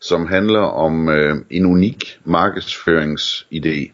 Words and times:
som 0.00 0.26
handler 0.26 0.60
om 0.60 1.08
øh, 1.08 1.36
en 1.50 1.66
unik 1.66 2.20
markedsføringsidé, 2.24 3.90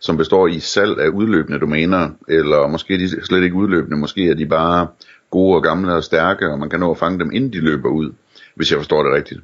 som 0.00 0.16
består 0.16 0.46
i 0.46 0.60
salg 0.60 1.00
af 1.00 1.08
udløbende 1.08 1.58
domæner, 1.58 2.10
eller 2.28 2.66
måske 2.66 2.94
er 2.94 2.98
de 2.98 3.26
slet 3.26 3.42
ikke 3.42 3.56
udløbende, 3.56 3.96
måske 3.96 4.30
er 4.30 4.34
de 4.34 4.46
bare 4.46 4.86
gode 5.30 5.56
og 5.56 5.62
gamle 5.62 5.94
og 5.94 6.04
stærke, 6.04 6.50
og 6.50 6.58
man 6.58 6.70
kan 6.70 6.80
nå 6.80 6.90
at 6.90 6.98
fange 6.98 7.18
dem, 7.18 7.30
inden 7.32 7.52
de 7.52 7.60
løber 7.60 7.88
ud, 7.88 8.12
hvis 8.54 8.70
jeg 8.70 8.78
forstår 8.78 9.02
det 9.02 9.14
rigtigt. 9.14 9.40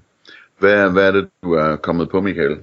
Hvad, 0.58 0.90
hvad 0.90 1.08
er 1.08 1.12
det, 1.12 1.28
du 1.42 1.52
er 1.52 1.76
kommet 1.76 2.08
på, 2.08 2.20
Michael? 2.20 2.56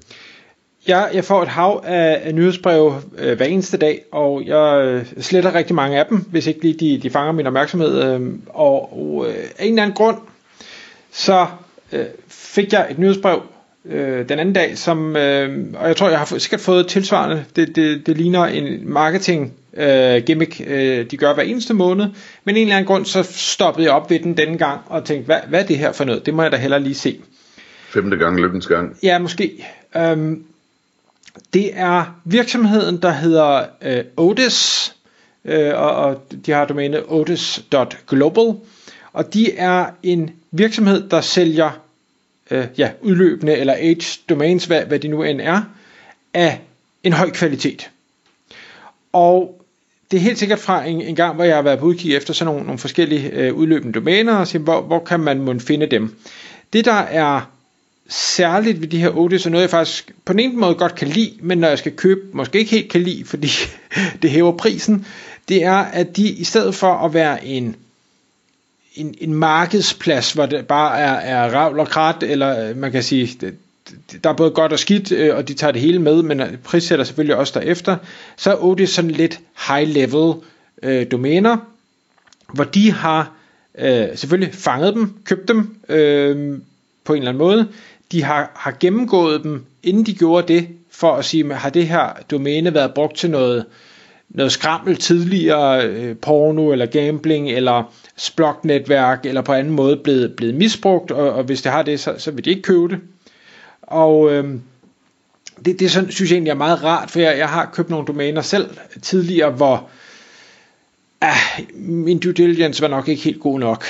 Ja, 0.87 0.99
jeg 1.13 1.23
får 1.23 1.41
et 1.41 1.47
hav 1.47 1.83
af, 1.85 2.21
af 2.23 2.35
nyhedsbreve 2.35 2.95
øh, 3.17 3.37
hver 3.37 3.45
eneste 3.45 3.77
dag, 3.77 4.01
og 4.11 4.43
jeg 4.45 4.81
øh, 4.85 5.23
sletter 5.23 5.55
rigtig 5.55 5.75
mange 5.75 5.99
af 5.99 6.05
dem, 6.05 6.17
hvis 6.17 6.47
ikke 6.47 6.61
lige 6.61 6.77
de, 6.79 7.01
de 7.01 7.09
fanger 7.09 7.31
min 7.31 7.47
opmærksomhed. 7.47 8.03
Øh, 8.03 8.29
og 8.47 8.97
og 8.97 9.25
øh, 9.27 9.35
af 9.59 9.65
en 9.65 9.73
eller 9.73 9.83
anden 9.83 9.95
grund, 9.95 10.17
så 11.11 11.47
øh, 11.91 12.05
fik 12.27 12.73
jeg 12.73 12.87
et 12.91 12.99
nyhedsbrev 12.99 13.41
øh, 13.85 14.29
den 14.29 14.39
anden 14.39 14.53
dag, 14.53 14.77
som, 14.77 15.15
øh, 15.15 15.65
og 15.73 15.87
jeg 15.87 15.95
tror, 15.97 16.09
jeg 16.09 16.19
har 16.19 16.37
sikkert 16.37 16.59
fået 16.61 16.87
tilsvarende. 16.87 17.45
Det, 17.55 17.75
det, 17.75 18.07
det 18.07 18.17
ligner 18.17 18.45
en 18.45 18.89
marketing 18.93 19.53
øh, 19.73 20.23
gimmick, 20.25 20.61
øh, 20.67 21.05
de 21.11 21.17
gør 21.17 21.33
hver 21.33 21.43
eneste 21.43 21.73
måned. 21.73 22.05
Men 22.43 22.55
en 22.55 22.61
eller 22.61 22.75
anden 22.75 22.87
grund, 22.87 23.05
så 23.05 23.23
stoppede 23.31 23.85
jeg 23.85 23.93
op 23.93 24.09
ved 24.09 24.19
den 24.19 24.37
denne 24.37 24.57
gang, 24.57 24.81
og 24.87 25.05
tænkte, 25.05 25.25
hvad, 25.25 25.39
hvad 25.47 25.59
er 25.63 25.65
det 25.65 25.77
her 25.77 25.91
for 25.91 26.03
noget? 26.03 26.25
Det 26.25 26.33
må 26.33 26.41
jeg 26.41 26.51
da 26.51 26.57
hellere 26.57 26.79
lige 26.79 26.95
se. 26.95 27.19
Femte 27.89 28.17
gang 28.17 28.39
lykkens 28.39 28.67
gang. 28.67 28.97
Ja, 29.03 29.19
måske. 29.19 29.67
Øhm, 29.97 30.43
det 31.53 31.69
er 31.73 32.19
virksomheden, 32.25 32.97
der 33.01 33.11
hedder 33.11 33.65
øh, 33.81 34.03
Otis, 34.17 34.93
øh, 35.45 35.71
og, 35.75 35.95
og 35.95 36.23
de 36.45 36.51
har 36.51 36.65
domænet 36.65 37.03
otis.global, 37.07 38.55
og 39.13 39.33
de 39.33 39.53
er 39.57 39.85
en 40.03 40.29
virksomhed, 40.51 41.09
der 41.09 41.21
sælger 41.21 41.79
øh, 42.51 42.67
ja, 42.77 42.91
udløbende 43.01 43.57
eller 43.57 43.73
age 43.73 44.19
domains, 44.29 44.65
hvad, 44.65 44.85
hvad 44.85 44.99
de 44.99 45.07
nu 45.07 45.23
end 45.23 45.41
er, 45.41 45.61
af 46.33 46.61
en 47.03 47.13
høj 47.13 47.29
kvalitet. 47.29 47.89
Og 49.13 49.61
det 50.11 50.17
er 50.17 50.21
helt 50.21 50.39
sikkert 50.39 50.59
fra 50.59 50.85
en, 50.85 51.01
en 51.01 51.15
gang, 51.15 51.35
hvor 51.35 51.43
jeg 51.43 51.55
har 51.55 51.61
været 51.61 51.79
på 51.79 51.85
udkig 51.85 52.15
efter 52.15 52.33
sådan 52.33 52.53
nogle, 52.53 52.65
nogle 52.65 52.79
forskellige 52.79 53.29
øh, 53.29 53.53
udløbende 53.53 53.93
domæner, 53.93 54.35
og 54.35 54.47
siger, 54.47 54.61
hvor, 54.61 54.81
hvor 54.81 54.99
kan 54.99 55.19
man 55.19 55.41
må 55.41 55.59
finde 55.59 55.85
dem. 55.85 56.15
Det 56.73 56.85
der 56.85 56.93
er 56.93 57.51
særligt 58.09 58.81
ved 58.81 58.87
de 58.87 58.99
her 58.99 59.17
Otis, 59.17 59.45
og 59.45 59.51
noget 59.51 59.61
jeg 59.61 59.69
faktisk 59.69 60.11
på 60.25 60.33
den 60.33 60.39
ene 60.39 60.57
måde 60.57 60.75
godt 60.75 60.95
kan 60.95 61.07
lide, 61.07 61.33
men 61.41 61.57
når 61.57 61.67
jeg 61.67 61.77
skal 61.77 61.91
købe, 61.91 62.21
måske 62.33 62.59
ikke 62.59 62.71
helt 62.71 62.91
kan 62.91 63.01
lide, 63.01 63.25
fordi 63.25 63.49
det 64.21 64.29
hæver 64.29 64.57
prisen, 64.57 65.05
det 65.49 65.63
er, 65.63 65.77
at 65.77 66.17
de 66.17 66.29
i 66.29 66.43
stedet 66.43 66.75
for 66.75 66.93
at 66.93 67.13
være 67.13 67.45
en, 67.45 67.75
en, 68.95 69.15
en 69.21 69.33
markedsplads, 69.33 70.31
hvor 70.31 70.45
det 70.45 70.67
bare 70.67 70.99
er, 70.99 71.11
er 71.11 71.53
ravl 71.55 71.79
og 71.79 71.87
krat, 71.87 72.23
eller 72.23 72.69
øh, 72.69 72.77
man 72.77 72.91
kan 72.91 73.03
sige, 73.03 73.37
det, 73.41 73.55
der 74.23 74.29
er 74.29 74.33
både 74.33 74.51
godt 74.51 74.71
og 74.73 74.79
skidt, 74.79 75.11
øh, 75.11 75.35
og 75.35 75.47
de 75.47 75.53
tager 75.53 75.71
det 75.71 75.81
hele 75.81 75.99
med, 75.99 76.23
men 76.23 76.39
øh, 76.39 76.57
prissætter 76.57 77.05
selvfølgelig 77.05 77.35
også 77.35 77.59
derefter, 77.59 77.97
så 78.37 78.51
er 78.51 78.63
Otis 78.63 78.89
sådan 78.89 79.11
lidt 79.11 79.39
high-level 79.67 80.33
øh, 80.83 81.11
domæner, 81.11 81.57
hvor 82.53 82.63
de 82.63 82.91
har 82.91 83.33
øh, 83.77 84.07
selvfølgelig 84.15 84.53
fanget 84.53 84.93
dem, 84.93 85.13
købt 85.25 85.47
dem 85.47 85.75
øh, 85.89 86.59
på 87.03 87.13
en 87.13 87.17
eller 87.17 87.31
anden 87.31 87.43
måde, 87.43 87.67
de 88.11 88.23
har, 88.23 88.51
har 88.55 88.77
gennemgået 88.79 89.43
dem, 89.43 89.65
inden 89.83 90.05
de 90.05 90.13
gjorde 90.13 90.53
det, 90.53 90.67
for 90.91 91.15
at 91.15 91.25
sige, 91.25 91.53
har 91.53 91.69
det 91.69 91.87
her 91.87 92.09
domæne 92.31 92.73
været 92.73 92.93
brugt 92.93 93.17
til 93.17 93.29
noget, 93.29 93.65
noget 94.33 94.51
skrammel 94.51 94.95
tidligere, 94.95 95.85
øh, 95.87 96.15
porno 96.15 96.71
eller 96.71 96.85
gambling 96.85 97.51
eller 97.51 97.93
splog-netværk 98.17 99.25
eller 99.25 99.41
på 99.41 99.53
anden 99.53 99.73
måde 99.73 99.97
blevet, 99.97 100.33
blevet 100.35 100.55
misbrugt, 100.55 101.11
og, 101.11 101.33
og 101.33 101.43
hvis 101.43 101.61
det 101.61 101.71
har 101.71 101.83
det, 101.83 101.99
så, 101.99 102.15
så 102.17 102.31
vil 102.31 102.45
de 102.45 102.49
ikke 102.49 102.61
købe 102.61 102.87
det. 102.87 102.99
Og 103.81 104.31
øh, 104.31 104.55
det, 105.65 105.79
det 105.79 105.91
sådan, 105.91 106.11
synes 106.11 106.31
jeg 106.31 106.35
egentlig 106.35 106.51
er 106.51 106.55
meget 106.55 106.83
rart, 106.83 107.11
for 107.11 107.19
jeg, 107.19 107.37
jeg 107.37 107.49
har 107.49 107.69
købt 107.73 107.89
nogle 107.89 108.07
domæner 108.07 108.41
selv 108.41 108.69
tidligere, 109.01 109.51
hvor 109.51 109.89
ah, 111.21 111.63
min 111.73 112.19
due 112.19 112.33
diligence 112.33 112.81
var 112.81 112.87
nok 112.87 113.07
ikke 113.07 113.23
helt 113.23 113.39
god 113.39 113.59
nok, 113.59 113.85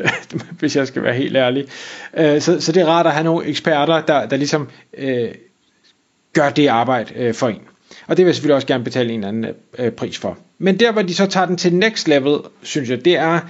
hvis 0.58 0.76
jeg 0.76 0.86
skal 0.86 1.02
være 1.02 1.14
helt 1.14 1.36
ærlig. 1.36 1.64
Øh, 2.16 2.40
så, 2.40 2.60
så 2.60 2.72
det 2.72 2.82
er 2.82 2.86
rart 2.86 3.06
at 3.06 3.12
have 3.12 3.24
nogle 3.24 3.46
eksperter, 3.46 4.00
der, 4.00 4.26
der 4.26 4.36
ligesom 4.36 4.68
øh, 4.98 5.28
gør 6.32 6.50
det 6.50 6.66
arbejde 6.66 7.14
øh, 7.14 7.34
for 7.34 7.48
en. 7.48 7.60
Og 8.06 8.16
det 8.16 8.24
vil 8.24 8.28
jeg 8.28 8.34
selvfølgelig 8.34 8.54
også 8.54 8.66
gerne 8.66 8.84
betale 8.84 9.12
en 9.12 9.18
eller 9.24 9.28
anden 9.28 9.46
øh, 9.78 9.92
pris 9.92 10.18
for. 10.18 10.38
Men 10.58 10.80
der 10.80 10.92
hvor 10.92 11.02
de 11.02 11.14
så 11.14 11.26
tager 11.26 11.46
den 11.46 11.56
til 11.56 11.74
next 11.74 12.08
level, 12.08 12.38
synes 12.62 12.90
jeg, 12.90 13.04
det 13.04 13.16
er, 13.16 13.40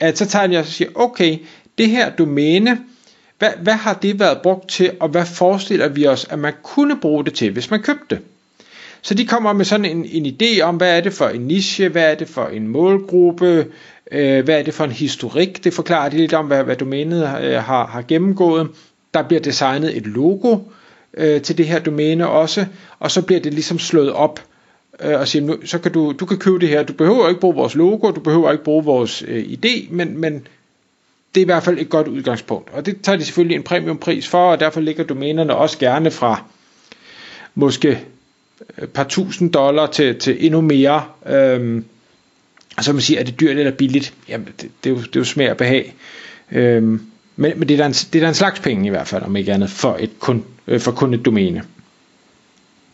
at 0.00 0.18
så 0.18 0.26
tager 0.26 0.46
de 0.46 0.58
og 0.58 0.66
siger, 0.66 0.90
okay, 0.94 1.38
det 1.78 1.88
her 1.88 2.10
domæne, 2.10 2.78
hvad, 3.38 3.50
hvad 3.62 3.74
har 3.74 3.94
det 3.94 4.20
været 4.20 4.38
brugt 4.42 4.68
til, 4.68 4.90
og 5.00 5.08
hvad 5.08 5.26
forestiller 5.26 5.88
vi 5.88 6.06
os, 6.06 6.26
at 6.30 6.38
man 6.38 6.52
kunne 6.62 7.00
bruge 7.00 7.24
det 7.24 7.34
til, 7.34 7.52
hvis 7.52 7.70
man 7.70 7.82
købte 7.82 8.04
det? 8.10 8.18
Så 9.02 9.14
de 9.14 9.26
kommer 9.26 9.52
med 9.52 9.64
sådan 9.64 9.84
en, 9.84 10.04
en 10.04 10.26
idé 10.26 10.60
om, 10.60 10.76
hvad 10.76 10.96
er 10.96 11.00
det 11.00 11.12
for 11.12 11.28
en 11.28 11.40
niche, 11.40 11.88
hvad 11.88 12.10
er 12.10 12.14
det 12.14 12.28
for 12.28 12.46
en 12.46 12.68
målgruppe, 12.68 13.66
øh, 14.12 14.44
hvad 14.44 14.58
er 14.58 14.62
det 14.62 14.74
for 14.74 14.84
en 14.84 14.92
historik. 14.92 15.64
Det 15.64 15.74
forklarer 15.74 16.08
de 16.08 16.16
lidt 16.16 16.32
om, 16.32 16.46
hvad, 16.46 16.64
hvad 16.64 16.76
domænet 16.76 17.22
øh, 17.22 17.54
har, 17.54 17.86
har 17.86 18.02
gennemgået. 18.08 18.68
Der 19.14 19.22
bliver 19.22 19.40
designet 19.40 19.96
et 19.96 20.06
logo 20.06 20.58
øh, 21.14 21.42
til 21.42 21.58
det 21.58 21.66
her 21.66 21.78
domæne 21.78 22.28
også, 22.28 22.66
og 22.98 23.10
så 23.10 23.22
bliver 23.22 23.40
det 23.40 23.54
ligesom 23.54 23.78
slået 23.78 24.12
op 24.12 24.40
øh, 25.00 25.20
og 25.20 25.28
siger, 25.28 25.44
nu, 25.44 25.56
så 25.64 25.78
kan 25.78 25.92
du, 25.92 26.14
du 26.20 26.26
kan 26.26 26.38
købe 26.38 26.58
det 26.58 26.68
her. 26.68 26.82
Du 26.82 26.92
behøver 26.92 27.28
ikke 27.28 27.40
bruge 27.40 27.54
vores 27.54 27.74
logo, 27.74 28.10
du 28.10 28.20
behøver 28.20 28.52
ikke 28.52 28.64
bruge 28.64 28.84
vores 28.84 29.24
øh, 29.28 29.44
idé, 29.44 29.86
men, 29.90 30.18
men 30.18 30.46
det 31.34 31.40
er 31.40 31.44
i 31.44 31.44
hvert 31.44 31.62
fald 31.62 31.78
et 31.78 31.88
godt 31.88 32.08
udgangspunkt. 32.08 32.70
Og 32.72 32.86
det 32.86 33.00
tager 33.02 33.18
de 33.18 33.24
selvfølgelig 33.24 33.54
en 33.54 33.62
premiumpris 33.62 34.28
for, 34.28 34.50
og 34.50 34.60
derfor 34.60 34.80
ligger 34.80 35.04
domænerne 35.04 35.54
også 35.56 35.78
gerne 35.78 36.10
fra 36.10 36.42
måske 37.54 37.98
et 38.82 38.90
par 38.90 39.04
tusind 39.04 39.52
dollar 39.52 39.86
til, 39.86 40.18
til 40.18 40.46
endnu 40.46 40.60
mere. 40.60 41.04
Øhm, 41.26 41.84
og 42.76 42.84
så 42.84 42.92
man 42.92 43.02
siger, 43.02 43.20
er 43.20 43.24
det 43.24 43.40
dyrt 43.40 43.58
eller 43.58 43.72
billigt? 43.72 44.14
Jamen, 44.28 44.46
det, 44.46 44.70
det, 44.84 44.90
er, 44.90 44.94
jo, 44.94 45.00
det 45.00 45.16
er 45.16 45.20
jo 45.20 45.24
smag 45.24 45.50
og 45.50 45.56
behag. 45.56 45.94
Øhm, 46.52 47.02
men, 47.36 47.58
men 47.58 47.68
det, 47.68 47.74
er 47.74 47.78
der 47.78 47.86
en, 47.86 47.92
det 47.92 48.14
er 48.14 48.20
der 48.20 48.28
en 48.28 48.34
slags 48.34 48.60
penge 48.60 48.86
i 48.86 48.90
hvert 48.90 49.08
fald, 49.08 49.22
om 49.22 49.36
ikke 49.36 49.52
andet, 49.52 49.70
for, 49.70 49.96
et 50.00 50.10
kun, 50.18 50.44
øh, 50.66 50.80
for 50.80 50.92
kun 50.92 51.14
et 51.14 51.24
domæne. 51.24 51.64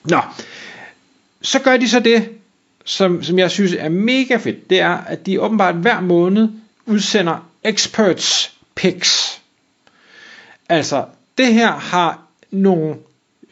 Nå, 0.04 0.20
så 1.42 1.58
gør 1.58 1.76
de 1.76 1.88
så 1.88 2.00
det, 2.00 2.28
som, 2.84 3.22
som 3.22 3.38
jeg 3.38 3.50
synes 3.50 3.72
er 3.78 3.88
mega 3.88 4.36
fedt, 4.36 4.70
det 4.70 4.80
er, 4.80 4.96
at 4.96 5.26
de 5.26 5.40
åbenbart 5.40 5.74
hver 5.74 6.00
måned 6.00 6.48
udsender 6.86 7.50
experts 7.64 8.52
picks. 8.74 9.40
Altså, 10.68 11.04
det 11.38 11.54
her 11.54 11.72
har 11.72 12.22
nogle 12.50 12.96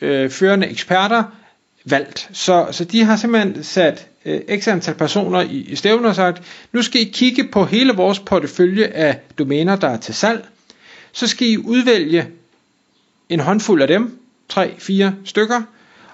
øh, 0.00 0.30
førende 0.30 0.66
eksperter 0.66 1.24
valgt. 1.84 2.28
Så, 2.32 2.66
så 2.70 2.84
de 2.84 3.04
har 3.04 3.16
simpelthen 3.16 3.64
sat 3.64 4.06
øh, 4.24 4.40
x 4.58 4.68
antal 4.68 4.94
personer 4.94 5.40
i, 5.40 5.56
i 5.56 5.76
stævner 5.76 6.08
og 6.08 6.14
sagt, 6.14 6.42
nu 6.72 6.82
skal 6.82 7.00
I 7.00 7.04
kigge 7.04 7.48
på 7.48 7.64
hele 7.64 7.92
vores 7.92 8.18
portefølje 8.18 8.86
af 8.86 9.20
domæner, 9.38 9.76
der 9.76 9.88
er 9.88 9.96
til 9.96 10.14
salg. 10.14 10.48
Så 11.12 11.26
skal 11.26 11.48
I 11.48 11.58
udvælge 11.58 12.28
en 13.28 13.40
håndfuld 13.40 13.82
af 13.82 13.88
dem, 13.88 14.18
3-4 14.52 15.04
stykker, 15.24 15.62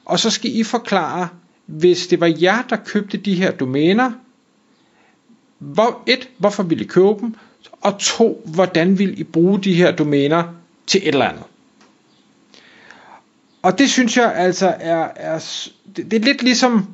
og 0.05 0.19
så 0.19 0.31
skal 0.31 0.57
I 0.57 0.63
forklare, 0.63 1.29
hvis 1.67 2.07
det 2.07 2.21
var 2.21 2.35
jer, 2.43 2.63
der 2.63 2.77
købte 2.77 3.17
de 3.17 3.35
her 3.35 3.51
domæner, 3.51 4.13
hvor, 5.59 6.03
et, 6.07 6.29
hvorfor 6.39 6.63
ville 6.63 6.85
I 6.85 6.87
købe 6.87 7.17
dem, 7.21 7.35
og 7.81 7.99
to, 7.99 8.43
hvordan 8.55 8.99
vil 8.99 9.21
I 9.21 9.25
bruge 9.25 9.61
de 9.63 9.75
her 9.75 9.93
domæner 9.97 10.45
til 10.87 11.01
et 11.03 11.09
eller 11.09 11.29
andet. 11.29 11.45
Og 13.63 13.79
det 13.79 13.91
synes 13.91 14.17
jeg 14.17 14.35
altså 14.35 14.75
er, 14.81 15.09
er 15.17 15.39
det, 15.97 16.11
det 16.11 16.21
er 16.21 16.25
lidt 16.25 16.43
ligesom 16.43 16.89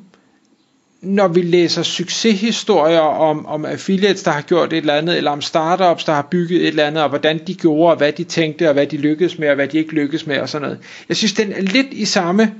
når 1.01 1.27
vi 1.27 1.41
læser 1.41 1.83
succeshistorier 1.83 2.99
om, 2.99 3.45
om 3.45 3.65
affiliates, 3.65 4.23
der 4.23 4.31
har 4.31 4.41
gjort 4.41 4.73
et 4.73 4.77
eller 4.77 4.93
andet, 4.93 5.17
eller 5.17 5.31
om 5.31 5.41
startups, 5.41 6.03
der 6.03 6.13
har 6.13 6.27
bygget 6.31 6.61
et 6.61 6.67
eller 6.67 6.85
andet, 6.85 7.03
og 7.03 7.09
hvordan 7.09 7.39
de 7.47 7.55
gjorde, 7.55 7.91
og 7.91 7.97
hvad 7.97 8.11
de 8.11 8.23
tænkte, 8.23 8.67
og 8.67 8.73
hvad 8.73 8.87
de 8.87 8.97
lykkedes 8.97 9.37
med, 9.39 9.49
og 9.49 9.55
hvad 9.55 9.67
de 9.67 9.77
ikke 9.77 9.93
lykkedes 9.93 10.27
med, 10.27 10.39
og 10.39 10.49
sådan 10.49 10.61
noget. 10.61 10.79
Jeg 11.09 11.17
synes, 11.17 11.33
den 11.33 11.53
er 11.53 11.61
lidt 11.61 11.87
i 11.91 12.05
samme 12.05 12.53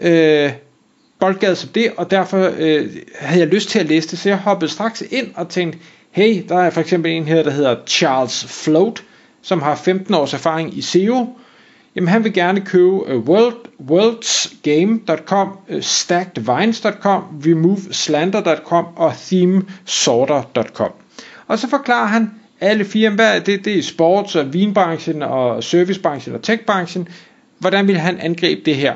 øh, 0.00 0.52
boldgade 1.20 1.56
som 1.56 1.68
det, 1.68 1.92
og 1.96 2.10
derfor 2.10 2.52
øh, 2.58 2.90
havde 3.14 3.40
jeg 3.40 3.48
lyst 3.48 3.68
til 3.68 3.78
at 3.78 3.86
læse 3.86 4.08
det, 4.08 4.18
så 4.18 4.28
jeg 4.28 4.38
hoppede 4.38 4.70
straks 4.70 5.02
ind 5.10 5.26
og 5.34 5.48
tænkte, 5.48 5.78
hey, 6.10 6.42
der 6.48 6.58
er 6.58 6.70
for 6.70 6.80
eksempel 6.80 7.12
en 7.12 7.24
her, 7.24 7.42
der 7.42 7.50
hedder 7.50 7.76
Charles 7.86 8.44
Float, 8.44 9.02
som 9.42 9.62
har 9.62 9.74
15 9.74 10.14
års 10.14 10.34
erfaring 10.34 10.78
i 10.78 10.82
SEO, 10.82 11.36
jamen 11.98 12.08
han 12.08 12.24
vil 12.24 12.32
gerne 12.32 12.60
købe 12.60 13.16
uh, 13.16 13.28
world, 13.28 13.54
worldsgame.com, 13.80 15.48
uh, 15.68 15.76
øh, 15.76 15.82
stackedvines.com, 15.82 17.22
removeslander.com 17.46 18.86
og 18.96 19.12
themesorter.com. 19.26 20.90
Og 21.46 21.58
så 21.58 21.68
forklarer 21.68 22.06
han 22.06 22.30
alle 22.60 22.84
fire, 22.84 23.10
hvad 23.10 23.40
det, 23.40 23.64
det 23.64 23.78
er 23.78 23.82
sports- 23.82 24.38
og 24.38 24.52
vinbranchen 24.54 25.22
og 25.22 25.64
servicebranchen 25.64 26.34
og 26.34 26.42
techbranchen, 26.42 27.08
hvordan 27.58 27.88
vil 27.88 27.96
han 27.96 28.18
angribe 28.20 28.60
det 28.64 28.76
her? 28.76 28.94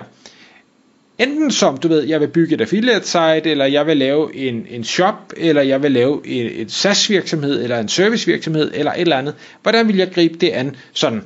Enten 1.19 1.51
som, 1.51 1.77
du 1.77 1.89
ved, 1.89 2.03
jeg 2.03 2.21
vil 2.21 2.29
bygge 2.29 2.55
et 2.55 2.61
affiliate 2.61 3.07
site, 3.07 3.51
eller 3.51 3.65
jeg 3.65 3.87
vil 3.87 3.97
lave 3.97 4.37
en, 4.37 4.67
en 4.71 4.85
shop, 4.85 5.33
eller 5.37 5.63
jeg 5.63 5.83
vil 5.83 5.93
lave 5.93 6.27
en, 6.27 6.53
en 6.53 6.69
SaaS 6.69 7.11
virksomhed, 7.11 7.63
eller 7.63 7.79
en 7.79 7.89
service 7.89 8.27
virksomhed, 8.27 8.71
eller 8.75 8.93
et 8.93 9.01
eller 9.01 9.17
andet. 9.17 9.35
Hvordan 9.63 9.89
vil 9.89 9.97
jeg 9.97 10.11
gribe 10.13 10.35
det 10.35 10.49
an? 10.49 10.77
Sådan 10.93 11.23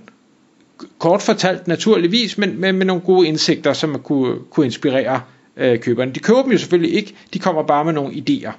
kort 0.98 1.22
fortalt 1.22 1.68
naturligvis, 1.68 2.38
men 2.38 2.60
med, 2.60 2.72
med 2.72 2.86
nogle 2.86 3.02
gode 3.02 3.28
indsigter, 3.28 3.72
som 3.72 3.90
man 3.90 4.00
kunne, 4.00 4.38
kunne 4.50 4.66
inspirere 4.66 5.20
øh, 5.56 5.80
køberne. 5.80 6.12
De 6.12 6.20
køber 6.20 6.42
dem 6.42 6.52
jo 6.52 6.58
selvfølgelig 6.58 6.94
ikke, 6.94 7.14
de 7.34 7.38
kommer 7.38 7.62
bare 7.62 7.84
med 7.84 7.92
nogle 7.92 8.14
idéer. 8.14 8.52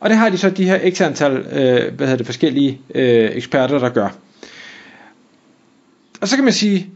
Og 0.00 0.10
det 0.10 0.18
har 0.18 0.28
de 0.28 0.38
så 0.38 0.50
de 0.50 0.64
her 0.64 0.90
x 0.90 1.00
antal 1.00 1.32
øh, 1.36 1.94
hvad 1.94 2.06
hedder 2.06 2.16
det, 2.16 2.26
forskellige 2.26 2.80
øh, 2.94 3.30
eksperter, 3.36 3.78
der 3.78 3.88
gør. 3.88 4.08
Og 6.20 6.28
så 6.28 6.36
kan 6.36 6.44
man 6.44 6.52
sige, 6.52 6.90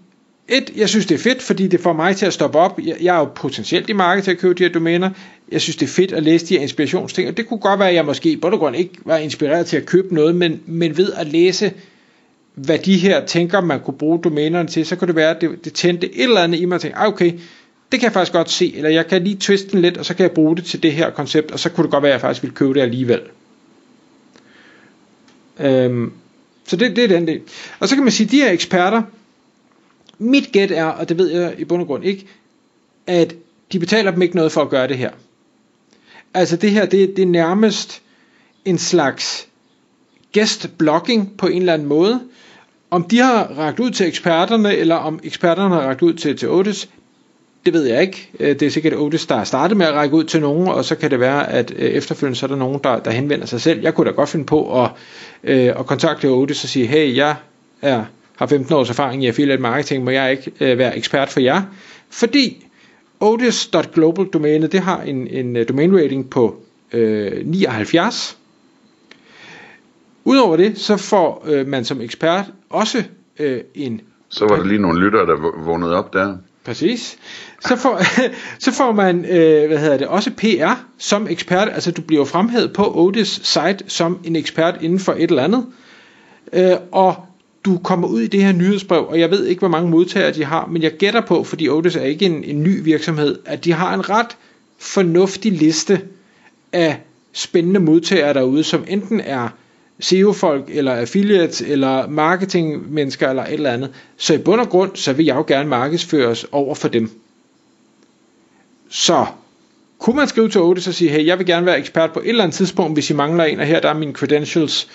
et, 0.48 0.70
jeg 0.76 0.88
synes 0.88 1.06
det 1.06 1.14
er 1.14 1.18
fedt, 1.18 1.42
fordi 1.42 1.66
det 1.66 1.80
får 1.80 1.92
mig 1.92 2.16
til 2.16 2.26
at 2.26 2.32
stoppe 2.32 2.58
op. 2.58 2.80
Jeg, 2.84 2.96
jeg 3.00 3.14
er 3.14 3.18
jo 3.18 3.24
potentielt 3.24 3.90
i 3.90 3.92
markedet 3.92 4.24
til 4.24 4.30
at 4.30 4.38
købe 4.38 4.54
de 4.54 4.62
her 4.62 4.72
domæner. 4.72 5.10
Jeg 5.52 5.60
synes 5.60 5.76
det 5.76 5.86
er 5.86 5.90
fedt 5.90 6.12
at 6.12 6.22
læse 6.22 6.46
de 6.46 6.54
her 6.54 6.62
inspirationsting, 6.62 7.28
og 7.28 7.36
det 7.36 7.48
kunne 7.48 7.60
godt 7.60 7.80
være, 7.80 7.88
at 7.88 7.94
jeg 7.94 8.04
måske 8.04 8.30
i 8.30 8.36
bund 8.36 8.54
og 8.54 8.60
grund 8.60 8.76
ikke 8.76 8.94
var 9.04 9.16
inspireret 9.16 9.66
til 9.66 9.76
at 9.76 9.86
købe 9.86 10.14
noget, 10.14 10.34
men, 10.34 10.60
men 10.66 10.96
ved 10.96 11.12
at 11.12 11.26
læse, 11.26 11.72
hvad 12.54 12.78
de 12.78 12.98
her 12.98 13.26
tænker, 13.26 13.60
man 13.60 13.80
kunne 13.80 13.98
bruge 13.98 14.18
domænerne 14.24 14.68
til, 14.68 14.86
så 14.86 14.96
kunne 14.96 15.08
det 15.08 15.16
være, 15.16 15.30
at 15.36 15.40
det, 15.40 15.64
det 15.64 15.72
tændte 15.72 16.14
et 16.14 16.22
eller 16.22 16.40
andet 16.40 16.60
i 16.60 16.64
mig, 16.64 16.74
og 16.74 16.80
tænkte, 16.80 16.98
ah, 16.98 17.08
okay, 17.08 17.32
det 17.92 18.00
kan 18.00 18.02
jeg 18.02 18.12
faktisk 18.12 18.32
godt 18.32 18.50
se, 18.50 18.76
eller 18.76 18.90
jeg 18.90 19.06
kan 19.06 19.24
lige 19.24 19.36
twiste 19.36 19.70
den 19.70 19.82
lidt, 19.82 19.96
og 19.96 20.04
så 20.04 20.14
kan 20.14 20.22
jeg 20.22 20.32
bruge 20.32 20.56
det 20.56 20.64
til 20.64 20.82
det 20.82 20.92
her 20.92 21.10
koncept, 21.10 21.50
og 21.50 21.58
så 21.58 21.70
kunne 21.70 21.82
det 21.82 21.90
godt 21.90 22.02
være, 22.02 22.12
at 22.12 22.14
jeg 22.14 22.20
faktisk 22.20 22.42
ville 22.42 22.54
købe 22.54 22.74
det 22.74 22.80
alligevel. 22.80 23.20
Øhm, 25.60 26.12
så 26.66 26.76
det, 26.76 26.96
det 26.96 27.04
er 27.04 27.08
den 27.08 27.26
del. 27.26 27.40
Og 27.80 27.88
så 27.88 27.94
kan 27.94 28.04
man 28.04 28.12
sige, 28.12 28.26
at 28.26 28.30
de 28.30 28.36
her 28.36 28.50
eksperter, 28.50 29.02
mit 30.18 30.52
gæt 30.52 30.70
er, 30.70 30.84
og 30.84 31.08
det 31.08 31.18
ved 31.18 31.30
jeg 31.30 31.54
i 31.58 31.64
bund 31.64 31.82
og 31.82 31.86
grund 31.86 32.04
ikke, 32.04 32.26
at 33.06 33.34
de 33.72 33.78
betaler 33.78 34.10
dem 34.10 34.22
ikke 34.22 34.36
noget 34.36 34.52
for 34.52 34.62
at 34.62 34.70
gøre 34.70 34.88
det 34.88 34.98
her. 34.98 35.10
Altså 36.34 36.56
det 36.56 36.70
her, 36.70 36.86
det, 36.86 37.16
det 37.16 37.22
er 37.22 37.26
nærmest 37.26 38.02
en 38.64 38.78
slags 38.78 39.48
guest-blogging 40.34 41.36
på 41.38 41.46
en 41.46 41.58
eller 41.58 41.72
anden 41.74 41.88
måde. 41.88 42.20
Om 42.90 43.02
de 43.04 43.18
har 43.18 43.44
ragt 43.58 43.80
ud 43.80 43.90
til 43.90 44.06
eksperterne, 44.06 44.76
eller 44.76 44.94
om 44.94 45.20
eksperterne 45.24 45.74
har 45.74 45.80
ragt 45.80 46.02
ud 46.02 46.14
til, 46.14 46.36
til 46.36 46.48
Otis, 46.50 46.88
det 47.66 47.72
ved 47.72 47.84
jeg 47.84 48.02
ikke. 48.02 48.30
Øh, 48.40 48.48
det 48.48 48.62
er 48.62 48.70
sikkert 48.70 48.94
Otis, 48.94 49.26
der 49.26 49.34
er 49.34 49.44
startet 49.44 49.76
med 49.76 49.86
at 49.86 49.94
række 49.94 50.14
ud 50.16 50.24
til 50.24 50.40
nogen, 50.40 50.68
og 50.68 50.84
så 50.84 50.94
kan 50.94 51.10
det 51.10 51.20
være, 51.20 51.50
at 51.50 51.72
øh, 51.76 51.90
efterfølgende 51.90 52.38
så 52.38 52.46
er 52.46 52.48
der 52.48 52.56
nogen, 52.56 52.80
der, 52.84 52.98
der 52.98 53.10
henvender 53.10 53.46
sig 53.46 53.60
selv. 53.60 53.80
Jeg 53.82 53.94
kunne 53.94 54.06
da 54.06 54.14
godt 54.14 54.28
finde 54.28 54.44
på 54.44 54.82
at, 54.84 54.90
øh, 55.44 55.66
at 55.66 55.86
kontakte 55.86 56.26
Otis 56.28 56.64
og 56.64 56.68
sige, 56.68 56.86
hey, 56.86 57.16
jeg 57.16 57.34
er, 57.82 58.04
har 58.36 58.46
15 58.46 58.74
års 58.74 58.90
erfaring 58.90 59.24
i 59.24 59.26
affiliate 59.26 59.62
marketing, 59.62 60.04
må 60.04 60.10
jeg 60.10 60.30
ikke 60.30 60.52
øh, 60.60 60.78
være 60.78 60.96
ekspert 60.96 61.28
for 61.28 61.40
jer? 61.40 61.62
Fordi 62.10 62.66
Otis.global 63.20 64.26
domænet, 64.26 64.72
det 64.72 64.80
har 64.80 65.02
en, 65.02 65.26
en 65.26 65.56
øh, 65.56 65.68
domain 65.68 65.96
rating 65.96 66.30
på 66.30 66.56
øh, 66.92 67.46
79. 67.46 68.38
Udover 70.24 70.56
det, 70.56 70.78
så 70.78 70.96
får 70.96 71.44
øh, 71.46 71.66
man 71.66 71.84
som 71.84 72.00
ekspert 72.00 72.44
også 72.70 73.04
øh, 73.38 73.60
en... 73.74 74.00
Så 74.28 74.46
var 74.48 74.56
der 74.56 74.64
lige 74.64 74.82
nogle 74.82 75.00
lyttere, 75.00 75.26
der 75.26 75.64
vågnede 75.64 75.96
op 75.96 76.12
der. 76.12 76.36
Præcis. 76.64 77.18
Så 77.60 77.76
får, 77.76 78.00
så 78.64 78.72
får 78.72 78.92
man, 78.92 79.24
øh, 79.24 79.66
hvad 79.68 79.78
hedder 79.78 79.96
det, 79.96 80.06
også 80.06 80.30
PR 80.30 80.74
som 80.98 81.26
ekspert. 81.30 81.68
Altså 81.68 81.90
du 81.90 82.02
bliver 82.02 82.24
fremhævet 82.24 82.72
på 82.72 82.94
Otis 82.94 83.40
site 83.42 83.78
som 83.86 84.18
en 84.24 84.36
ekspert 84.36 84.74
inden 84.80 84.98
for 84.98 85.12
et 85.12 85.30
eller 85.30 85.44
andet. 85.44 85.66
Øh, 86.52 86.76
og 86.92 87.16
du 87.64 87.78
kommer 87.78 88.08
ud 88.08 88.20
i 88.20 88.26
det 88.26 88.44
her 88.44 88.52
nyhedsbrev, 88.52 89.06
og 89.08 89.20
jeg 89.20 89.30
ved 89.30 89.46
ikke, 89.46 89.58
hvor 89.58 89.68
mange 89.68 89.90
modtagere 89.90 90.32
de 90.32 90.44
har, 90.44 90.66
men 90.66 90.82
jeg 90.82 90.90
gætter 90.90 91.20
på, 91.20 91.44
fordi 91.44 91.68
Otis 91.68 91.96
er 91.96 92.02
ikke 92.02 92.26
en, 92.26 92.44
en 92.44 92.62
ny 92.62 92.82
virksomhed, 92.84 93.38
at 93.44 93.64
de 93.64 93.72
har 93.72 93.94
en 93.94 94.10
ret 94.10 94.36
fornuftig 94.78 95.52
liste 95.52 96.00
af 96.72 97.00
spændende 97.32 97.80
modtagere 97.80 98.34
derude, 98.34 98.64
som 98.64 98.84
enten 98.88 99.20
er 99.20 99.48
SEO-folk, 100.00 100.64
eller 100.68 100.92
affiliates, 100.92 101.60
eller 101.60 102.08
marketingmennesker, 102.08 103.28
eller 103.28 103.44
et 103.44 103.52
eller 103.52 103.70
andet. 103.70 103.90
Så 104.16 104.34
i 104.34 104.38
bund 104.38 104.60
og 104.60 104.68
grund, 104.68 104.90
så 104.94 105.12
vil 105.12 105.26
jeg 105.26 105.36
jo 105.36 105.44
gerne 105.46 105.68
markedsføres 105.68 106.46
over 106.52 106.74
for 106.74 106.88
dem. 106.88 107.10
Så 108.90 109.26
kunne 109.98 110.16
man 110.16 110.28
skrive 110.28 110.48
til 110.48 110.60
Otis 110.60 110.88
og 110.88 110.94
sige, 110.94 111.10
hey, 111.10 111.26
jeg 111.26 111.38
vil 111.38 111.46
gerne 111.46 111.66
være 111.66 111.78
ekspert 111.78 112.12
på 112.12 112.20
et 112.20 112.28
eller 112.28 112.44
andet 112.44 112.56
tidspunkt, 112.56 112.96
hvis 112.96 113.10
I 113.10 113.14
mangler 113.14 113.44
en, 113.44 113.60
og 113.60 113.66
her 113.66 113.80
der 113.80 113.88
er 113.88 113.94
mine 113.94 114.12
credentials, 114.12 114.88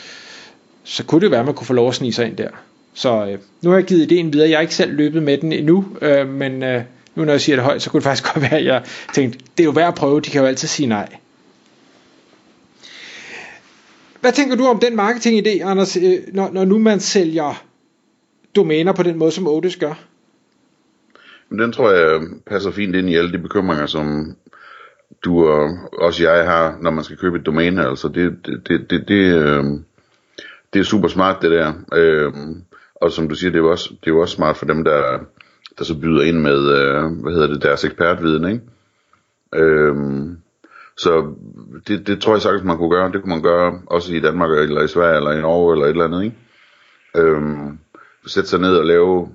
så 0.84 1.04
kunne 1.04 1.22
det 1.22 1.32
være, 1.32 1.40
at 1.40 1.46
man 1.46 1.56
kunne 1.56 1.68
få 1.68 1.74
lov 1.74 1.88
at 1.88 1.96
snige 1.96 2.14
sig 2.14 2.26
ind 2.26 2.38
der. 2.38 2.50
Så 2.94 3.26
øh, 3.26 3.38
nu 3.62 3.70
har 3.70 3.78
jeg 3.78 3.86
givet 3.86 4.02
ideen 4.02 4.34
videre. 4.34 4.50
Jeg 4.50 4.58
har 4.58 4.62
ikke 4.62 4.76
selv 4.76 4.94
løbet 4.94 5.24
med 5.24 5.38
den 5.38 5.52
endnu, 5.52 5.86
øh, 6.02 6.30
men 6.30 6.64
øh, 6.64 6.82
nu 7.16 7.26
når 7.26 7.34
jeg 7.34 7.42
siger 7.42 7.56
det 7.56 7.66
højt, 7.66 7.82
så 7.82 7.90
kunne 7.90 8.00
det 8.00 8.04
faktisk 8.04 8.24
godt 8.34 8.42
være, 8.42 8.60
at 8.60 8.66
jeg 8.66 8.84
tænkte, 9.14 9.40
det 9.58 9.64
er 9.64 9.66
jo 9.66 9.72
værd 9.72 9.88
at 9.88 9.96
prøve, 9.96 10.22
de 10.22 10.30
kan 10.30 10.42
jo 10.42 10.48
altid 10.48 10.68
sige 10.68 10.88
nej. 10.88 11.10
Hvad 14.28 14.34
tænker 14.34 14.56
du 14.56 14.66
om 14.66 14.80
den 14.80 15.00
marketingidé, 15.00 15.64
Anders, 15.64 15.98
øh, 15.98 16.34
når, 16.34 16.50
når 16.52 16.66
nu 16.66 16.78
man 16.80 17.00
sælger 17.00 17.64
domæner 18.56 18.94
på 18.94 19.04
den 19.04 19.18
måde, 19.18 19.32
som 19.32 19.48
Otis 19.48 19.76
gør? 19.76 20.00
Men 21.50 21.60
den 21.60 21.72
tror 21.72 21.92
jeg 21.92 22.22
passer 22.48 22.72
fint 22.72 22.96
ind 22.96 23.10
i 23.10 23.16
alle 23.16 23.32
de 23.32 23.38
bekymringer, 23.38 23.86
som 23.86 24.36
du 25.26 25.48
og 25.48 25.70
også 25.94 26.24
jeg 26.24 26.46
har, 26.46 26.78
når 26.82 26.92
man 26.92 27.04
skal 27.04 27.18
købe 27.18 27.38
et 27.38 27.46
domæne. 27.46 27.88
Altså 27.88 28.08
det, 28.08 28.38
det, 28.46 28.68
det, 28.68 28.90
det, 28.90 29.08
det, 29.08 29.36
øh, 29.36 29.64
det 30.74 30.80
er 30.80 30.84
super 30.84 31.08
smart 31.08 31.42
det 31.42 31.52
der. 31.52 31.74
Øh, 31.94 32.34
og 32.96 33.12
som 33.12 33.30
du 33.30 33.36
siger, 33.36 33.52
det 33.52 33.58
er 33.58 33.64
jo 33.64 33.72
også, 33.72 33.90
det 33.90 34.10
er 34.10 34.16
jo 34.16 34.22
også 34.22 34.36
smart 34.36 34.58
for 34.58 34.66
dem, 34.66 34.84
der, 34.84 35.20
der 35.78 35.84
så 35.84 36.00
byder 36.00 36.22
ind 36.22 36.38
med, 36.38 36.58
øh, 36.58 37.04
hvad 37.24 37.34
hedder 37.34 37.48
det, 37.48 37.62
deres 37.62 37.84
ekspertviden, 37.84 38.48
ikke? 38.52 38.62
Øh, 39.64 39.96
så 40.98 41.34
det, 41.88 42.08
det 42.08 42.22
tror 42.22 42.34
jeg 42.34 42.42
sagtens, 42.42 42.64
man 42.64 42.78
kunne 42.78 42.92
gøre. 42.92 43.12
Det 43.12 43.22
kunne 43.22 43.34
man 43.34 43.42
gøre 43.42 43.82
også 43.86 44.14
i 44.14 44.20
Danmark, 44.20 44.52
eller 44.52 44.82
i 44.82 44.88
Sverige, 44.88 45.18
eller 45.18 45.32
i 45.32 45.42
Norge, 45.42 45.74
eller 45.74 45.86
et 45.86 45.90
eller 45.90 46.06
andet, 46.06 46.24
ikke? 46.24 46.36
Øhm, 47.16 47.78
sætte 48.26 48.50
sig 48.50 48.60
ned 48.60 48.76
og 48.78 48.86
lave... 48.86 49.30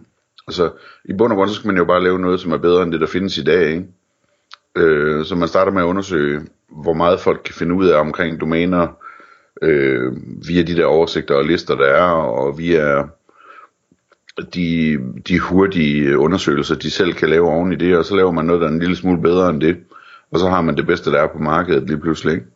Altså, 0.49 0.71
i 1.05 1.13
bund 1.13 1.33
og 1.33 1.37
grund, 1.37 1.49
så 1.49 1.55
skal 1.55 1.67
man 1.69 1.77
jo 1.77 1.85
bare 1.85 2.03
lave 2.03 2.19
noget, 2.19 2.41
som 2.41 2.53
er 2.53 2.57
bedre 2.57 2.83
end 2.83 2.93
det, 2.93 3.01
der 3.01 3.07
findes 3.07 3.39
i 3.39 3.45
dag, 3.45 3.71
ikke? 3.71 3.85
Øh, 4.77 5.25
så 5.25 5.35
man 5.35 5.49
starter 5.49 5.73
med 5.73 5.83
at 5.83 5.87
undersøge, 5.87 6.41
hvor 6.83 6.93
meget 6.93 7.21
folk 7.21 7.41
kan 7.45 7.55
finde 7.55 7.75
ud 7.75 7.87
af 7.87 8.01
omkring 8.01 8.41
domæner, 8.41 8.89
øh, 9.63 10.13
via 10.49 10.63
de 10.63 10.77
der 10.77 10.85
oversigter 10.85 11.35
og 11.35 11.45
lister, 11.45 11.75
der 11.77 11.87
er, 11.87 12.11
og 12.13 12.59
via 12.59 13.03
de, 14.55 14.99
de 15.29 15.39
hurtige 15.39 16.19
undersøgelser, 16.19 16.75
de 16.75 16.91
selv 16.91 17.13
kan 17.13 17.29
lave 17.29 17.49
oven 17.49 17.73
i 17.73 17.77
det, 17.77 17.97
og 17.97 18.05
så 18.05 18.17
laver 18.17 18.33
man 18.33 18.45
noget, 18.45 18.61
der 18.61 18.69
er 18.69 18.73
en 18.73 18.79
lille 18.79 18.97
smule 18.97 19.23
bedre 19.23 19.51
end 19.51 19.61
det 19.61 19.77
og 20.33 20.39
så 20.39 20.49
har 20.49 20.61
man 20.61 20.77
det 20.77 20.87
bedste, 20.87 21.11
der 21.11 21.23
er 21.23 21.27
på 21.27 21.39
markedet 21.39 21.87
lige 21.87 22.01
pludselig. 22.01 22.35
Ikke? 22.35 22.47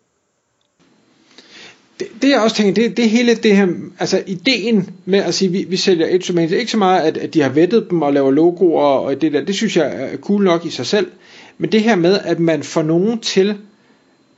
Det, 2.00 2.08
det 2.22 2.30
jeg 2.30 2.40
også 2.40 2.56
tænker, 2.56 2.74
det, 2.74 2.96
det 2.96 3.10
hele 3.10 3.34
det 3.34 3.56
her, 3.56 3.68
altså 3.98 4.22
ideen 4.26 4.90
med 5.04 5.18
at 5.18 5.34
sige, 5.34 5.50
vi, 5.50 5.66
vi 5.68 5.76
sælger 5.76 6.06
et 6.10 6.28
domain, 6.28 6.48
det 6.48 6.54
er 6.56 6.60
ikke 6.60 6.72
så 6.72 6.78
meget, 6.78 7.02
at, 7.02 7.16
at 7.16 7.34
de 7.34 7.42
har 7.42 7.48
vettet 7.48 7.86
dem 7.90 8.02
og 8.02 8.12
laver 8.12 8.30
logoer 8.30 8.82
og 8.82 9.20
det 9.20 9.32
der, 9.32 9.44
det 9.44 9.54
synes 9.54 9.76
jeg 9.76 10.12
er 10.12 10.16
cool 10.16 10.44
nok 10.44 10.64
i 10.64 10.70
sig 10.70 10.86
selv, 10.86 11.10
men 11.58 11.72
det 11.72 11.82
her 11.82 11.96
med, 11.96 12.18
at 12.24 12.40
man 12.40 12.62
får 12.62 12.82
nogen 12.82 13.20
til 13.20 13.56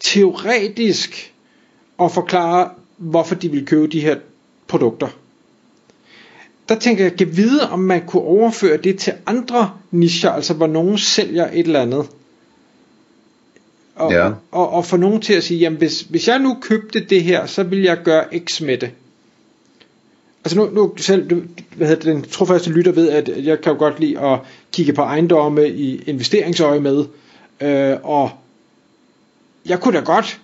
teoretisk 0.01 1.33
at 2.01 2.13
forklare, 2.13 2.71
hvorfor 2.97 3.35
de 3.35 3.51
vil 3.51 3.67
købe 3.67 3.87
de 3.87 4.01
her 4.01 4.17
produkter. 4.69 5.09
Der 6.69 6.79
tænker 6.79 7.05
jeg, 7.05 7.17
kan 7.17 7.37
vide, 7.37 7.71
om 7.71 7.79
man 7.79 8.07
kunne 8.07 8.23
overføre 8.23 8.77
det 8.77 8.99
til 8.99 9.13
andre 9.27 9.71
nischer, 9.91 10.31
altså 10.31 10.55
hvor 10.55 10.67
nogen 10.67 10.99
sælger 10.99 11.49
et 11.53 11.67
eller 11.67 11.83
andet 11.83 12.07
og, 13.99 14.13
ja. 14.13 14.31
og, 14.53 14.73
og 14.73 14.85
få 14.85 14.97
nogen 14.97 15.21
til 15.21 15.35
at 15.35 15.45
sige, 15.45 15.61
jamen 15.61 15.79
hvis, 15.79 16.01
hvis 16.01 16.29
jeg 16.29 16.39
nu 16.39 16.57
købte 16.61 17.01
det 17.01 17.23
her, 17.23 17.47
så 17.47 17.63
vil 17.63 17.83
jeg 17.83 17.99
gøre 18.05 18.25
X 18.47 18.61
med 18.61 18.79
det. 18.79 18.91
Altså 20.45 20.59
nu, 20.59 20.71
nu 20.71 20.95
selv, 20.97 21.31
du, 21.31 21.43
hvad 21.77 21.87
hedder 21.87 22.03
det, 22.03 22.15
den 22.15 22.23
trofaste 22.23 22.71
lytter 22.71 22.93
ved, 22.93 23.11
at 23.11 23.31
jeg 23.37 23.61
kan 23.61 23.73
jo 23.73 23.79
godt 23.79 24.01
lide 24.01 24.21
at 24.21 24.39
kigge 24.73 24.93
på 24.93 25.03
ejendomme 25.03 25.69
i 25.69 26.03
investeringsøje 26.07 26.81
med, 26.81 27.05
øh, 27.61 27.97
og 28.03 28.31
jeg 29.67 29.81
kunne 29.81 29.99
da 29.99 30.05
godt 30.05 30.41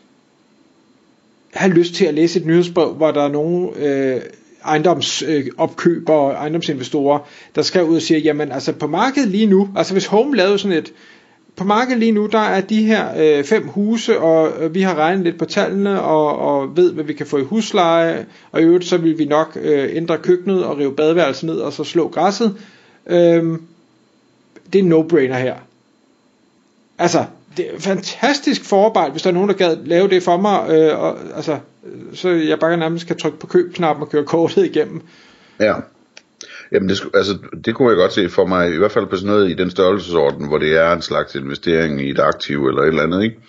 have 1.55 1.73
lyst 1.73 1.95
til 1.95 2.05
at 2.05 2.15
læse 2.15 2.41
et 2.41 2.47
nyhedsbrev, 2.47 2.93
hvor 2.93 3.11
der 3.11 3.23
er 3.23 3.29
nogle 3.29 3.71
øh, 3.77 4.21
ejendomsopkøbere 4.65 6.17
og 6.17 6.33
ejendomsinvestorer, 6.33 7.19
der 7.55 7.63
skal 7.63 7.85
ud 7.85 7.97
og 7.97 8.03
siger, 8.03 8.19
jamen 8.19 8.53
altså 8.53 8.73
på 8.73 8.87
markedet 8.87 9.29
lige 9.29 9.47
nu, 9.47 9.69
altså 9.77 9.93
hvis 9.93 10.07
Home 10.07 10.37
lavede 10.37 10.59
sådan 10.59 10.79
et 10.79 10.93
på 11.57 11.65
markedet 11.65 11.99
lige 11.99 12.13
nu, 12.13 12.27
der 12.27 12.39
er 12.39 12.61
de 12.61 12.83
her 12.83 13.09
øh, 13.17 13.45
fem 13.45 13.69
huse, 13.69 14.21
og 14.21 14.53
øh, 14.61 14.75
vi 14.75 14.83
har 14.83 14.95
regnet 14.95 15.25
lidt 15.25 15.39
på 15.39 15.45
tallene, 15.45 16.03
og, 16.03 16.39
og 16.39 16.77
ved, 16.77 16.93
hvad 16.93 17.05
vi 17.05 17.13
kan 17.13 17.27
få 17.27 17.39
i 17.39 17.45
husleje, 17.45 18.27
og 18.53 18.61
i 18.61 18.65
øvrigt 18.65 18.85
så 18.85 18.97
vil 18.97 19.19
vi 19.19 19.25
nok 19.25 19.59
øh, 19.61 19.97
ændre 19.97 20.19
køkkenet 20.19 20.65
og 20.65 20.79
rive 20.79 20.97
badeværelset 20.97 21.45
ned, 21.45 21.57
og 21.57 21.73
så 21.73 21.85
slå 21.85 22.09
græsset. 22.09 22.57
Øh, 23.07 23.59
det 24.73 24.79
er 24.79 24.83
en 24.83 24.93
no-brainer 24.93 25.39
her. 25.39 25.57
Altså, 26.99 27.25
det 27.57 27.67
er 27.75 27.81
fantastisk 27.81 28.65
forarbejde, 28.65 29.11
hvis 29.11 29.23
der 29.23 29.31
er 29.31 29.35
nogen, 29.35 29.49
der 29.49 29.55
gad 29.55 29.77
lave 29.85 30.09
det 30.09 30.23
for 30.23 30.37
mig, 30.37 30.71
øh, 30.71 31.01
og, 31.01 31.19
altså, 31.37 31.53
øh, 31.87 32.17
så 32.17 32.29
jeg 32.31 32.59
bare 32.59 32.77
nærmest 32.77 33.07
kan 33.07 33.19
trykke 33.19 33.39
på 33.39 33.47
købknappen 33.47 34.03
og 34.03 34.11
køre 34.11 34.25
kortet 34.25 34.65
igennem. 34.65 35.03
Ja. 35.61 35.75
Jamen 36.75 36.89
det, 36.89 37.05
altså, 37.15 37.39
det 37.65 37.75
kunne 37.75 37.89
jeg 37.89 37.97
godt 37.97 38.13
se 38.13 38.29
for 38.29 38.47
mig, 38.47 38.75
i 38.75 38.77
hvert 38.77 38.93
fald 38.93 39.07
på 39.07 39.17
sådan 39.17 39.33
noget 39.35 39.51
i 39.51 39.55
den 39.55 39.71
størrelsesorden, 39.71 40.49
hvor 40.49 40.59
det 40.59 40.77
er 40.77 40.93
en 40.93 41.03
slags 41.03 41.35
investering 41.35 42.01
i 42.01 42.11
et 42.11 42.19
aktiv 42.19 42.67
eller 42.67 42.83
et 42.83 42.89
eller 42.89 43.03
andet, 43.03 43.23
ikke? 43.23 43.41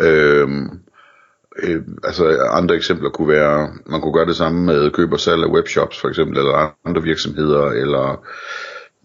Øhm, 0.00 0.68
øh, 1.62 1.82
altså 2.04 2.28
andre 2.52 2.74
eksempler 2.74 3.10
kunne 3.10 3.28
være, 3.28 3.68
man 3.86 4.00
kunne 4.00 4.12
gøre 4.12 4.26
det 4.26 4.36
samme 4.36 4.66
med 4.66 4.90
køb 4.90 5.12
og 5.12 5.20
salg 5.20 5.42
af 5.42 5.50
webshops 5.50 6.00
for 6.00 6.08
eksempel, 6.08 6.38
eller 6.38 6.74
andre 6.84 7.02
virksomheder, 7.02 7.64
eller 7.66 8.24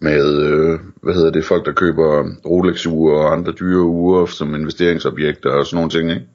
med, 0.00 0.42
øh, 0.42 0.78
hvad 1.02 1.14
hedder 1.14 1.30
det, 1.30 1.44
folk 1.44 1.66
der 1.66 1.72
køber 1.72 2.24
Rolex-ure 2.46 3.18
og 3.18 3.32
andre 3.32 3.52
dyre 3.52 3.82
ure 3.82 4.28
som 4.28 4.54
investeringsobjekter 4.54 5.50
og 5.50 5.66
sådan 5.66 5.76
nogle 5.76 5.90
ting, 5.90 6.10
ikke? 6.10 6.26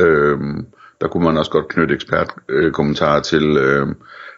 Øhm, 0.00 0.66
der 1.00 1.08
kunne 1.08 1.24
man 1.24 1.36
også 1.36 1.50
godt 1.50 1.68
knytte 1.68 1.94
ekspertkommentarer 1.94 3.16
øh, 3.16 3.22
til, 3.22 3.56
øh, 3.56 3.86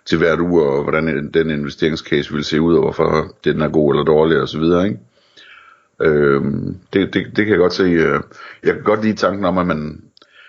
til 0.06 0.18
hvert 0.18 0.40
uge, 0.40 0.62
og 0.62 0.82
hvordan 0.82 1.30
den 1.34 1.50
investeringscase 1.50 2.34
vil 2.34 2.44
se 2.44 2.60
ud, 2.60 2.74
og 2.74 2.82
hvorfor 2.82 3.34
den 3.44 3.60
er 3.60 3.68
god 3.68 3.92
eller 3.92 4.04
dårlig 4.04 4.40
og 4.40 4.48
så 4.48 4.58
videre, 4.58 4.84
ikke? 4.84 4.98
Øhm, 6.00 6.76
det, 6.92 7.14
det, 7.14 7.26
det 7.36 7.44
kan 7.44 7.48
jeg 7.48 7.58
godt 7.58 7.72
se. 7.72 7.82
Øh, 7.82 8.20
jeg 8.64 8.74
kan 8.74 8.82
godt 8.82 9.04
lide 9.04 9.16
tanken 9.16 9.44
om, 9.44 9.58
at 9.58 9.66
man, 9.66 10.02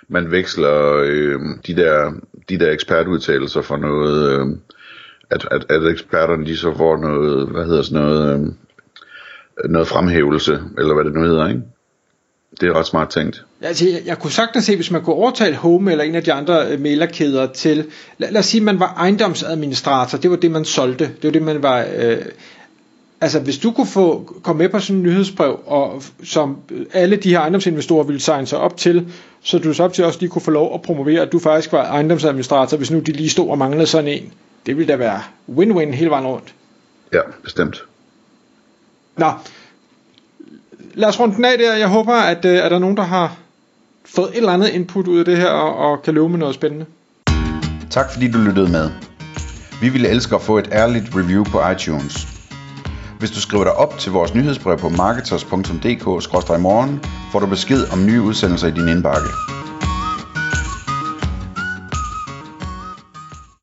man 0.08 0.32
veksler 0.32 1.04
øh, 1.06 1.42
de, 1.68 1.76
der, 1.76 2.12
de 2.50 2.60
der 2.60 2.72
ekspertudtalelser 2.72 3.62
for 3.62 3.78
noget, 3.78 4.40
øh, 4.40 4.48
at, 5.30 5.48
at, 5.52 5.66
at 5.70 5.92
eksperterne 5.92 6.46
de 6.46 6.58
så 6.58 6.78
får 6.78 6.98
noget, 6.98 7.48
hvad 7.48 7.66
hedder 7.66 7.82
sådan 7.82 8.04
noget, 8.06 8.34
øh, 8.34 9.70
noget 9.70 9.88
fremhævelse, 9.88 10.60
eller 10.78 10.94
hvad 10.94 11.04
det 11.06 11.14
nu 11.14 11.22
hedder, 11.22 11.48
ikke? 11.48 11.62
Det 12.62 12.70
er 12.70 12.74
ret 12.74 12.86
smart 12.88 13.10
tænkt. 13.10 13.46
Altså, 13.62 13.90
jeg, 13.90 14.02
jeg 14.06 14.20
kunne 14.20 14.32
sagtens 14.32 14.66
se, 14.66 14.76
hvis 14.76 14.92
man 14.92 15.02
kunne 15.04 15.16
overtale 15.16 15.56
Home 15.56 15.92
eller 15.92 16.04
en 16.04 16.16
af 16.16 16.24
de 16.24 16.34
andre 16.34 16.68
øh, 16.68 16.82
mailerkæder 16.82 17.48
til, 17.48 17.86
lad, 18.18 18.32
lad 18.32 18.40
os 18.40 18.46
sige, 18.46 18.62
at 18.62 18.66
man 18.66 18.80
var 18.80 18.94
ejendomsadministrator, 18.98 20.18
det 20.18 20.32
var 20.32 20.36
det, 20.38 20.52
man 20.52 20.66
solgte, 20.66 21.06
det 21.06 21.24
var 21.24 21.32
det, 21.32 21.42
man 21.42 21.64
var... 21.64 21.86
Øh, 21.96 22.18
altså, 23.22 23.40
hvis 23.40 23.58
du 23.58 23.72
kunne 23.72 23.88
få 23.88 24.34
komme 24.44 24.58
med 24.60 24.70
på 24.70 24.80
sådan 24.80 24.96
en 24.96 25.04
nyhedsbrev, 25.04 25.60
og 25.66 26.04
som 26.24 26.58
alle 26.94 27.16
de 27.16 27.30
her 27.30 27.40
ejendomsinvestorer 27.40 28.04
ville 28.04 28.22
signe 28.22 28.48
sig 28.48 28.60
op 28.60 28.78
til, 28.78 29.08
så 29.42 29.60
du 29.60 29.74
så 29.74 29.84
op 29.84 29.94
til 29.94 30.06
også 30.06 30.20
lige 30.20 30.30
kunne 30.30 30.42
få 30.42 30.52
lov 30.52 30.74
at 30.74 30.82
promovere, 30.82 31.22
at 31.22 31.32
du 31.32 31.40
faktisk 31.40 31.72
var 31.72 31.86
ejendomsadministrator, 31.86 32.78
hvis 32.78 32.92
nu 32.92 33.00
de 33.00 33.12
lige 33.12 33.30
stod 33.30 33.50
og 33.50 33.58
manglede 33.58 33.88
sådan 33.88 34.08
en. 34.08 34.34
Det 34.66 34.78
ville 34.78 34.94
da 34.94 34.98
være 34.98 35.22
win-win 35.50 35.92
hele 35.92 36.10
vejen 36.10 36.28
rundt. 36.28 36.54
Ja, 37.14 37.20
bestemt. 37.44 37.84
Nå, 39.18 39.32
lad 40.94 41.10
os 41.10 41.20
runde 41.20 41.36
den 41.36 41.46
af 41.46 41.58
der. 41.58 41.76
Jeg 41.76 41.88
håber, 41.88 42.14
at 42.14 42.46
øh, 42.46 42.58
er 42.58 42.70
der 42.70 42.80
nogen, 42.80 42.98
der 42.98 43.04
har 43.04 43.36
fået 44.06 44.30
et 44.30 44.38
eller 44.38 44.52
andet 44.52 44.70
input 44.70 45.08
ud 45.08 45.20
af 45.20 45.26
det 45.26 45.38
her, 45.38 45.50
og, 45.50 45.92
og 45.92 46.02
kan 46.02 46.14
løbe 46.14 46.30
med 46.30 46.40
noget 46.40 46.56
spændende. 46.56 46.86
Tak 47.90 48.12
fordi 48.12 48.32
du 48.32 48.38
lyttede 48.38 48.72
med. 48.72 48.90
Vi 49.82 49.90
ville 49.90 50.10
elske 50.10 50.36
at 50.36 50.42
få 50.42 50.58
et 50.58 50.70
ærligt 50.72 51.16
review 51.16 51.44
på 51.44 51.70
iTunes. 51.70 52.28
Hvis 53.20 53.32
du 53.32 53.42
skriver 53.42 53.64
dig 53.64 53.74
op 53.74 53.98
til 53.98 54.12
vores 54.12 54.36
nyhedsbrev 54.36 54.78
på 54.78 54.90
marketers.dk-morgen, 54.90 57.06
får 57.32 57.40
du 57.40 57.46
besked 57.46 57.92
om 57.92 58.06
nye 58.06 58.22
udsendelser 58.22 58.68
i 58.68 58.72
din 58.72 58.88
indbakke. 58.88 59.28